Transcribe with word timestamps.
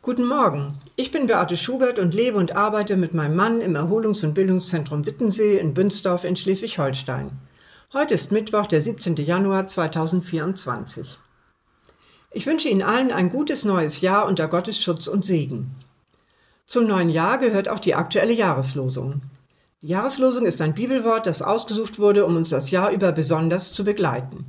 Guten 0.00 0.26
Morgen, 0.26 0.80
ich 0.94 1.10
bin 1.10 1.26
Beate 1.26 1.56
Schubert 1.56 1.98
und 1.98 2.14
lebe 2.14 2.38
und 2.38 2.54
arbeite 2.54 2.96
mit 2.96 3.14
meinem 3.14 3.34
Mann 3.34 3.60
im 3.60 3.74
Erholungs- 3.74 4.24
und 4.24 4.32
Bildungszentrum 4.32 5.04
Wittensee 5.04 5.58
in 5.58 5.74
Bünsdorf 5.74 6.22
in 6.22 6.36
Schleswig-Holstein. 6.36 7.32
Heute 7.92 8.14
ist 8.14 8.30
Mittwoch, 8.30 8.66
der 8.66 8.80
17. 8.80 9.16
Januar 9.16 9.66
2024. 9.66 11.18
Ich 12.30 12.46
wünsche 12.46 12.68
Ihnen 12.68 12.82
allen 12.82 13.10
ein 13.10 13.28
gutes 13.28 13.64
neues 13.64 14.00
Jahr 14.00 14.26
unter 14.26 14.46
Gottes 14.46 14.80
Schutz 14.80 15.08
und 15.08 15.24
Segen. 15.24 15.74
Zum 16.64 16.86
neuen 16.86 17.10
Jahr 17.10 17.36
gehört 17.38 17.68
auch 17.68 17.80
die 17.80 17.96
aktuelle 17.96 18.32
Jahreslosung. 18.32 19.22
Die 19.82 19.88
Jahreslosung 19.88 20.46
ist 20.46 20.62
ein 20.62 20.74
Bibelwort, 20.74 21.26
das 21.26 21.42
ausgesucht 21.42 21.98
wurde, 21.98 22.24
um 22.24 22.36
uns 22.36 22.50
das 22.50 22.70
Jahr 22.70 22.92
über 22.92 23.10
besonders 23.10 23.72
zu 23.72 23.84
begleiten. 23.84 24.46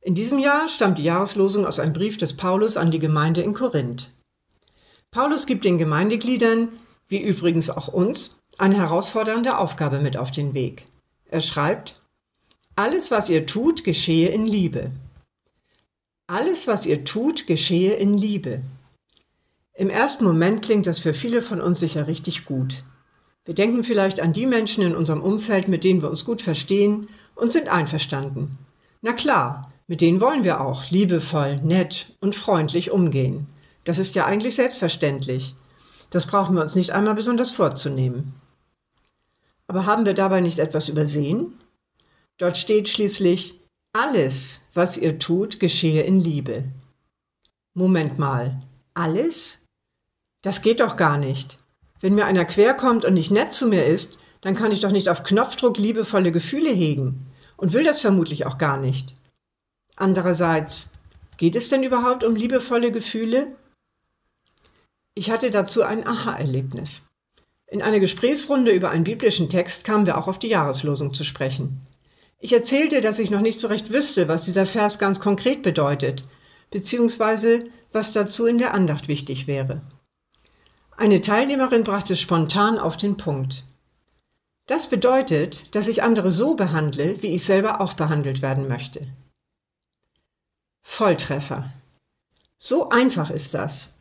In 0.00 0.14
diesem 0.14 0.38
Jahr 0.38 0.68
stammt 0.68 0.98
die 0.98 1.04
Jahreslosung 1.04 1.66
aus 1.66 1.80
einem 1.80 1.92
Brief 1.92 2.16
des 2.16 2.36
Paulus 2.36 2.76
an 2.76 2.92
die 2.92 3.00
Gemeinde 3.00 3.42
in 3.42 3.54
Korinth. 3.54 4.12
Paulus 5.12 5.44
gibt 5.44 5.66
den 5.66 5.76
Gemeindegliedern, 5.76 6.70
wie 7.06 7.20
übrigens 7.20 7.68
auch 7.68 7.88
uns, 7.88 8.40
eine 8.56 8.78
herausfordernde 8.78 9.58
Aufgabe 9.58 10.00
mit 10.00 10.16
auf 10.16 10.30
den 10.30 10.54
Weg. 10.54 10.86
Er 11.26 11.40
schreibt, 11.40 12.00
alles, 12.76 13.10
was 13.10 13.28
ihr 13.28 13.44
tut, 13.44 13.84
geschehe 13.84 14.30
in 14.30 14.46
Liebe. 14.46 14.90
Alles, 16.26 16.66
was 16.66 16.86
ihr 16.86 17.04
tut, 17.04 17.46
geschehe 17.46 17.92
in 17.92 18.16
Liebe. 18.16 18.62
Im 19.74 19.90
ersten 19.90 20.24
Moment 20.24 20.64
klingt 20.64 20.86
das 20.86 20.98
für 20.98 21.12
viele 21.12 21.42
von 21.42 21.60
uns 21.60 21.80
sicher 21.80 22.06
richtig 22.06 22.46
gut. 22.46 22.82
Wir 23.44 23.54
denken 23.54 23.84
vielleicht 23.84 24.18
an 24.18 24.32
die 24.32 24.46
Menschen 24.46 24.82
in 24.82 24.96
unserem 24.96 25.20
Umfeld, 25.20 25.68
mit 25.68 25.84
denen 25.84 26.00
wir 26.00 26.08
uns 26.08 26.24
gut 26.24 26.40
verstehen 26.40 27.08
und 27.34 27.52
sind 27.52 27.68
einverstanden. 27.68 28.56
Na 29.02 29.12
klar, 29.12 29.70
mit 29.88 30.00
denen 30.00 30.22
wollen 30.22 30.44
wir 30.44 30.62
auch 30.62 30.90
liebevoll, 30.90 31.56
nett 31.56 32.06
und 32.20 32.34
freundlich 32.34 32.92
umgehen. 32.92 33.51
Das 33.84 33.98
ist 33.98 34.14
ja 34.14 34.26
eigentlich 34.26 34.54
selbstverständlich. 34.54 35.56
Das 36.10 36.26
brauchen 36.26 36.54
wir 36.56 36.62
uns 36.62 36.74
nicht 36.74 36.90
einmal 36.90 37.14
besonders 37.14 37.50
vorzunehmen. 37.50 38.34
Aber 39.66 39.86
haben 39.86 40.04
wir 40.04 40.14
dabei 40.14 40.40
nicht 40.40 40.58
etwas 40.58 40.88
übersehen? 40.88 41.58
Dort 42.38 42.58
steht 42.58 42.88
schließlich, 42.88 43.58
alles, 43.92 44.62
was 44.74 44.96
ihr 44.96 45.18
tut, 45.18 45.60
geschehe 45.60 46.02
in 46.02 46.18
Liebe. 46.18 46.64
Moment 47.74 48.18
mal, 48.18 48.62
alles? 48.94 49.60
Das 50.42 50.62
geht 50.62 50.80
doch 50.80 50.96
gar 50.96 51.18
nicht. 51.18 51.58
Wenn 52.00 52.14
mir 52.14 52.26
einer 52.26 52.44
querkommt 52.44 53.04
und 53.04 53.14
nicht 53.14 53.30
nett 53.30 53.52
zu 53.52 53.66
mir 53.66 53.86
ist, 53.86 54.18
dann 54.40 54.54
kann 54.54 54.72
ich 54.72 54.80
doch 54.80 54.90
nicht 54.90 55.08
auf 55.08 55.22
Knopfdruck 55.22 55.78
liebevolle 55.78 56.32
Gefühle 56.32 56.70
hegen 56.70 57.26
und 57.56 57.72
will 57.72 57.84
das 57.84 58.00
vermutlich 58.00 58.44
auch 58.44 58.58
gar 58.58 58.76
nicht. 58.76 59.16
Andererseits, 59.96 60.90
geht 61.36 61.54
es 61.54 61.68
denn 61.68 61.82
überhaupt 61.82 62.24
um 62.24 62.34
liebevolle 62.34 62.92
Gefühle? 62.92 63.54
Ich 65.14 65.30
hatte 65.30 65.50
dazu 65.50 65.82
ein 65.82 66.06
Aha-Erlebnis. 66.06 67.06
In 67.66 67.82
einer 67.82 68.00
Gesprächsrunde 68.00 68.70
über 68.70 68.90
einen 68.90 69.04
biblischen 69.04 69.50
Text 69.50 69.84
kamen 69.84 70.06
wir 70.06 70.16
auch 70.16 70.28
auf 70.28 70.38
die 70.38 70.48
Jahreslosung 70.48 71.12
zu 71.12 71.24
sprechen. 71.24 71.86
Ich 72.38 72.52
erzählte, 72.52 73.00
dass 73.00 73.18
ich 73.18 73.30
noch 73.30 73.40
nicht 73.40 73.60
so 73.60 73.68
recht 73.68 73.92
wüsste, 73.92 74.26
was 74.28 74.44
dieser 74.44 74.66
Vers 74.66 74.98
ganz 74.98 75.20
konkret 75.20 75.62
bedeutet, 75.62 76.24
beziehungsweise 76.70 77.66
was 77.92 78.12
dazu 78.12 78.46
in 78.46 78.58
der 78.58 78.74
Andacht 78.74 79.06
wichtig 79.06 79.46
wäre. 79.46 79.82
Eine 80.96 81.20
Teilnehmerin 81.20 81.84
brachte 81.84 82.14
es 82.14 82.20
spontan 82.20 82.78
auf 82.78 82.96
den 82.96 83.16
Punkt. 83.16 83.64
Das 84.66 84.88
bedeutet, 84.88 85.74
dass 85.74 85.88
ich 85.88 86.02
andere 86.02 86.30
so 86.30 86.54
behandle, 86.54 87.22
wie 87.22 87.34
ich 87.34 87.44
selber 87.44 87.80
auch 87.80 87.94
behandelt 87.94 88.42
werden 88.42 88.68
möchte. 88.68 89.02
Volltreffer. 90.80 91.70
So 92.56 92.88
einfach 92.88 93.30
ist 93.30 93.54
das 93.54 93.94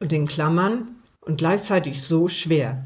und 0.00 0.12
in 0.12 0.26
Klammern 0.26 0.96
und 1.20 1.38
gleichzeitig 1.38 2.02
so 2.02 2.26
schwer. 2.28 2.84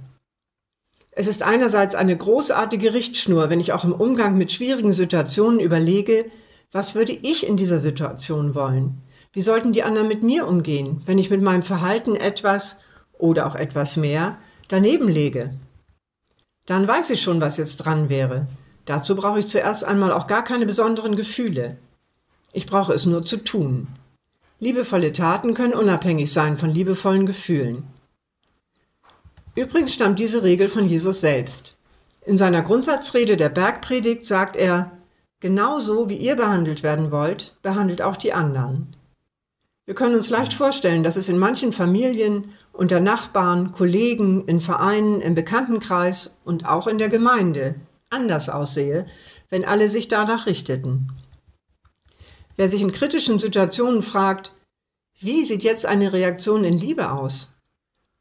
Es 1.12 1.29
ist 1.29 1.43
einerseits 1.43 1.95
eine 1.95 2.17
großartige 2.17 2.93
Richtschnur, 2.93 3.48
wenn 3.48 3.61
ich 3.61 3.73
auch 3.73 3.84
im 3.84 3.93
Umgang 3.93 4.36
mit 4.36 4.51
schwierigen 4.51 4.92
Situationen 4.92 5.61
überlege, 5.61 6.27
was 6.73 6.97
würde 6.97 7.13
ich 7.13 7.47
in 7.47 7.57
dieser 7.57 7.79
Situation 7.79 8.57
wollen? 8.57 9.01
Wie 9.33 9.41
sollten 9.41 9.73
die 9.73 9.85
anderen 9.85 10.08
mit 10.08 10.25
mir 10.25 10.47
umgehen, 10.47 11.02
wenn 11.07 11.19
ich 11.19 11.30
mit 11.30 11.41
meinem 11.41 11.63
Verhalten 11.63 12.17
etwas 12.17 12.79
oder 13.13 13.46
auch 13.46 13.55
etwas 13.55 13.96
mehr 13.96 14.39
daneben 14.67 15.08
lege? 15.08 15.55
Dann 16.67 16.89
weiß 16.89 17.11
ich 17.11 17.23
schon, 17.23 17.41
was 17.41 17.58
jetzt 17.58 17.77
dran 17.77 18.08
wäre. 18.08 18.48
Dazu 18.86 19.14
brauche 19.14 19.39
ich 19.39 19.48
zuerst 19.48 19.85
einmal 19.85 20.13
auch 20.13 20.27
gar 20.27 20.42
keine 20.42 20.67
besonderen 20.67 21.14
Gefühle. 21.14 21.77
Ich 22.52 22.67
brauche 22.67 22.92
es 22.92 23.07
nur 23.07 23.25
zu 23.25 23.36
tun. 23.39 23.86
Liebevolle 24.61 25.13
Taten 25.13 25.55
können 25.55 25.75
unabhängig 25.75 26.33
sein 26.33 26.57
von 26.57 26.70
liebevollen 26.70 27.27
Gefühlen. 27.27 27.85
Übrigens 29.57 29.95
stammt 29.95 30.19
diese 30.19 30.42
Regel 30.42 30.69
von 30.69 30.87
Jesus 30.87 31.20
selbst. 31.20 31.77
In 32.25 32.39
seiner 32.39 32.63
Grundsatzrede 32.63 33.37
der 33.37 33.51
Bergpredigt 33.51 34.25
sagt 34.25 34.57
er, 34.57 34.93
genauso 35.41 36.09
wie 36.09 36.17
ihr 36.17 36.37
behandelt 36.37 36.83
werden 36.83 37.11
wollt, 37.11 37.55
behandelt 37.63 38.01
auch 38.01 38.17
die 38.17 38.33
anderen. 38.33 38.97
Wir 39.87 39.95
können 39.95 40.14
uns 40.14 40.31
leicht 40.31 40.55
vorstellen, 40.55 41.03
dass 41.03 41.17
es 41.17 41.29
in 41.29 41.39
manchen 41.39 41.73
Familien, 41.73 42.47
unter 42.73 43.01
Nachbarn, 43.01 43.73
Kollegen, 43.73 44.47
in 44.47 44.63
Vereinen, 44.63 45.20
im 45.20 45.35
Bekanntenkreis 45.35 46.39
und 46.45 46.67
auch 46.67 46.87
in 46.87 46.97
der 46.97 47.11
Gemeinde 47.11 47.75
anders 48.09 48.48
aussehe, 48.48 49.07
wenn 49.51 49.64
alle 49.64 49.89
sich 49.89 50.09
danach 50.09 50.47
richteten. 50.47 51.13
Wer 52.57 52.69
sich 52.69 52.83
in 52.83 52.92
kritischen 52.92 53.41
Situationen 53.41 54.03
fragt, 54.03 54.53
wie 55.19 55.45
sieht 55.45 55.65
jetzt 55.65 55.87
eine 55.87 56.13
Reaktion 56.13 56.65
in 56.65 56.79
Liebe 56.79 57.11
aus, 57.11 57.55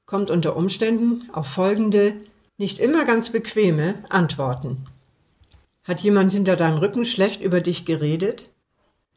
kommt 0.06 0.32
unter 0.32 0.56
Umständen 0.56 1.30
auf 1.32 1.48
folgende, 1.48 2.16
nicht 2.58 2.80
immer 2.80 3.06
ganz 3.06 3.32
bequeme 3.32 3.96
Antworten. 4.10 4.86
Hat 5.84 6.02
jemand 6.02 6.34
hinter 6.34 6.56
deinem 6.56 6.78
Rücken 6.78 7.06
schlecht 7.06 7.42
über 7.42 7.62
dich 7.62 7.86
geredet? 7.86 8.52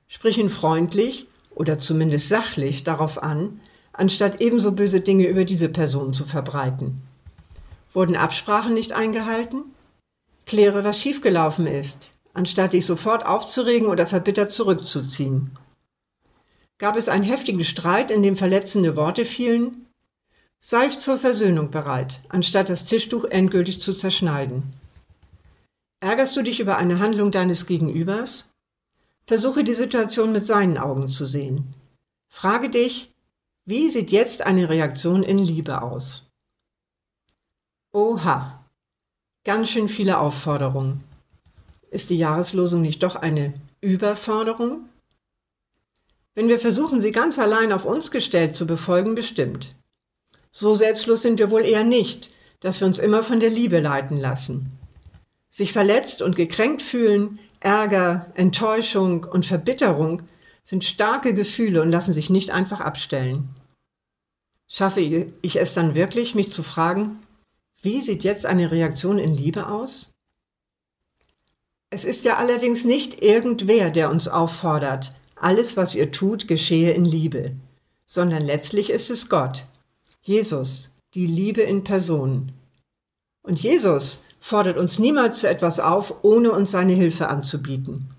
Sprich 0.08 0.38
ihn 0.38 0.50
freundlich 0.50 1.28
oder 1.54 1.80
zumindest 1.80 2.28
sachlich 2.28 2.84
darauf 2.84 3.22
an, 3.22 3.60
anstatt 3.92 4.40
ebenso 4.40 4.72
böse 4.72 5.00
Dinge 5.00 5.26
über 5.26 5.44
diese 5.44 5.68
Person 5.68 6.12
zu 6.12 6.26
verbreiten. 6.26 7.02
Wurden 7.92 8.16
Absprachen 8.16 8.74
nicht 8.74 8.92
eingehalten? 8.92 9.64
Kläre, 10.44 10.84
was 10.84 11.00
schiefgelaufen 11.00 11.66
ist 11.66 12.10
anstatt 12.36 12.72
dich 12.72 12.86
sofort 12.86 13.26
aufzuregen 13.26 13.88
oder 13.88 14.06
verbittert 14.06 14.50
zurückzuziehen. 14.50 15.58
Gab 16.78 16.96
es 16.96 17.08
einen 17.08 17.24
heftigen 17.24 17.64
Streit, 17.64 18.10
in 18.10 18.22
dem 18.22 18.36
verletzende 18.36 18.96
Worte 18.96 19.24
fielen? 19.24 19.86
Sei 20.58 20.88
zur 20.88 21.18
Versöhnung 21.18 21.70
bereit, 21.70 22.20
anstatt 22.28 22.68
das 22.68 22.84
Tischtuch 22.84 23.24
endgültig 23.24 23.80
zu 23.80 23.94
zerschneiden. 23.94 24.74
Ärgerst 26.00 26.36
du 26.36 26.42
dich 26.42 26.60
über 26.60 26.76
eine 26.76 26.98
Handlung 26.98 27.30
deines 27.30 27.66
Gegenübers? 27.66 28.50
Versuche 29.24 29.64
die 29.64 29.74
Situation 29.74 30.32
mit 30.32 30.44
seinen 30.44 30.78
Augen 30.78 31.08
zu 31.08 31.24
sehen. 31.24 31.74
Frage 32.28 32.68
dich, 32.68 33.12
wie 33.64 33.88
sieht 33.88 34.12
jetzt 34.12 34.42
eine 34.42 34.68
Reaktion 34.68 35.22
in 35.22 35.38
Liebe 35.38 35.82
aus? 35.82 36.30
Oha, 37.92 38.64
ganz 39.44 39.70
schön 39.70 39.88
viele 39.88 40.18
Aufforderungen. 40.18 41.02
Ist 41.96 42.10
die 42.10 42.18
Jahreslosung 42.18 42.82
nicht 42.82 43.02
doch 43.02 43.16
eine 43.16 43.54
Überforderung? 43.80 44.90
Wenn 46.34 46.48
wir 46.48 46.60
versuchen, 46.60 47.00
sie 47.00 47.10
ganz 47.10 47.38
allein 47.38 47.72
auf 47.72 47.86
uns 47.86 48.10
gestellt 48.10 48.54
zu 48.54 48.66
befolgen, 48.66 49.14
bestimmt. 49.14 49.70
So 50.50 50.74
selbstlos 50.74 51.22
sind 51.22 51.38
wir 51.38 51.50
wohl 51.50 51.64
eher 51.64 51.84
nicht, 51.84 52.28
dass 52.60 52.80
wir 52.80 52.86
uns 52.86 52.98
immer 52.98 53.22
von 53.22 53.40
der 53.40 53.48
Liebe 53.48 53.80
leiten 53.80 54.18
lassen. 54.18 54.72
Sich 55.48 55.72
verletzt 55.72 56.20
und 56.20 56.36
gekränkt 56.36 56.82
fühlen, 56.82 57.38
Ärger, 57.60 58.30
Enttäuschung 58.34 59.24
und 59.24 59.46
Verbitterung 59.46 60.20
sind 60.64 60.84
starke 60.84 61.32
Gefühle 61.32 61.80
und 61.80 61.90
lassen 61.90 62.12
sich 62.12 62.28
nicht 62.28 62.50
einfach 62.50 62.82
abstellen. 62.82 63.48
Schaffe 64.68 65.00
ich 65.00 65.56
es 65.56 65.72
dann 65.72 65.94
wirklich, 65.94 66.34
mich 66.34 66.52
zu 66.52 66.62
fragen, 66.62 67.20
wie 67.80 68.02
sieht 68.02 68.22
jetzt 68.22 68.44
eine 68.44 68.70
Reaktion 68.70 69.16
in 69.16 69.32
Liebe 69.32 69.68
aus? 69.68 70.12
Es 71.90 72.04
ist 72.04 72.24
ja 72.24 72.36
allerdings 72.36 72.84
nicht 72.84 73.22
irgendwer, 73.22 73.90
der 73.90 74.10
uns 74.10 74.26
auffordert, 74.26 75.12
alles, 75.36 75.76
was 75.76 75.94
ihr 75.94 76.10
tut, 76.10 76.48
geschehe 76.48 76.92
in 76.92 77.04
Liebe, 77.04 77.52
sondern 78.06 78.42
letztlich 78.42 78.90
ist 78.90 79.10
es 79.10 79.28
Gott, 79.28 79.66
Jesus, 80.22 80.92
die 81.14 81.26
Liebe 81.26 81.62
in 81.62 81.84
Person. 81.84 82.52
Und 83.42 83.62
Jesus 83.62 84.24
fordert 84.40 84.78
uns 84.78 84.98
niemals 84.98 85.38
zu 85.38 85.48
etwas 85.48 85.78
auf, 85.78 86.24
ohne 86.24 86.52
uns 86.52 86.72
seine 86.72 86.94
Hilfe 86.94 87.28
anzubieten. 87.28 88.10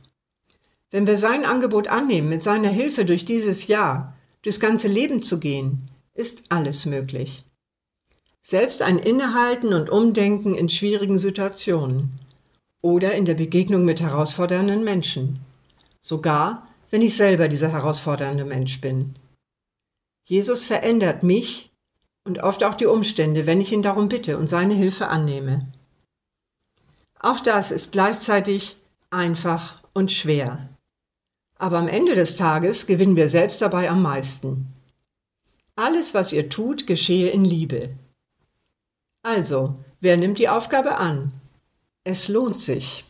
Wenn 0.89 1.05
wir 1.05 1.17
sein 1.17 1.45
Angebot 1.45 1.89
annehmen, 1.89 2.29
mit 2.29 2.41
seiner 2.41 2.69
Hilfe 2.69 3.03
durch 3.03 3.25
dieses 3.25 3.67
Jahr, 3.67 4.15
durchs 4.41 4.61
ganze 4.61 4.87
Leben 4.87 5.21
zu 5.21 5.39
gehen, 5.39 5.89
ist 6.13 6.43
alles 6.49 6.85
möglich. 6.85 7.43
Selbst 8.41 8.81
ein 8.81 8.97
Innehalten 8.97 9.73
und 9.73 9.89
Umdenken 9.89 10.55
in 10.55 10.69
schwierigen 10.69 11.17
Situationen 11.17 12.17
oder 12.87 13.15
in 13.15 13.25
der 13.25 13.33
Begegnung 13.33 13.83
mit 13.83 13.99
herausfordernden 13.99 14.81
Menschen. 14.85 15.41
Sogar, 15.99 16.69
wenn 16.89 17.01
ich 17.01 17.17
selber 17.17 17.49
dieser 17.49 17.69
herausfordernde 17.69 18.45
Mensch 18.45 18.79
bin. 18.79 19.15
Jesus 20.23 20.63
verändert 20.63 21.21
mich 21.21 21.69
und 22.23 22.39
oft 22.43 22.63
auch 22.63 22.75
die 22.75 22.85
Umstände, 22.85 23.45
wenn 23.45 23.59
ich 23.59 23.73
ihn 23.73 23.81
darum 23.81 24.07
bitte 24.07 24.37
und 24.37 24.47
seine 24.47 24.73
Hilfe 24.73 25.09
annehme. 25.09 25.67
Auch 27.19 27.41
das 27.41 27.71
ist 27.71 27.91
gleichzeitig 27.91 28.77
einfach 29.09 29.83
und 29.93 30.09
schwer. 30.09 30.69
Aber 31.59 31.79
am 31.79 31.89
Ende 31.89 32.15
des 32.15 32.37
Tages 32.37 32.87
gewinnen 32.87 33.17
wir 33.17 33.27
selbst 33.27 33.61
dabei 33.61 33.89
am 33.89 34.01
meisten. 34.01 34.67
Alles, 35.75 36.13
was 36.13 36.31
ihr 36.31 36.47
tut, 36.47 36.87
geschehe 36.87 37.31
in 37.31 37.43
Liebe. 37.43 37.89
Also, 39.23 39.75
wer 39.99 40.15
nimmt 40.15 40.39
die 40.39 40.47
Aufgabe 40.47 40.97
an? 40.97 41.33
Es 42.09 42.29
lohnt 42.29 42.57
sich. 42.57 43.03